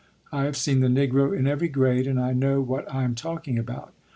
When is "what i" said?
2.59-3.03